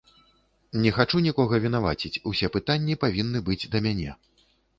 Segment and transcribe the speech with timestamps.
[0.85, 4.11] Не хачу нікога вінаваціць, усе пытанні павінны быць да мяне.